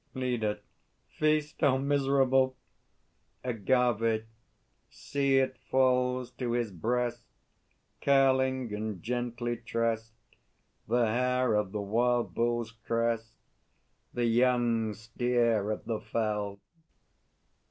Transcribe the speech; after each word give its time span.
LEADER. 0.15 0.59
Feast! 1.19 1.61
O 1.61 1.77
miserable! 1.77 2.57
AGAVE. 3.43 4.25
See, 4.89 5.37
it 5.37 5.59
falls 5.69 6.31
to 6.31 6.53
his 6.53 6.71
breast, 6.71 7.23
Curling 8.01 8.73
and 8.73 9.03
gently 9.03 9.57
tressed, 9.57 10.15
The 10.87 11.05
hair 11.05 11.53
of 11.53 11.71
the 11.71 11.81
Wild 11.81 12.33
Bull's 12.33 12.71
crest 12.71 13.35
The 14.11 14.25
young 14.25 14.95
steer 14.95 15.69
of 15.69 15.85
the 15.85 15.99
fell! 16.01 16.59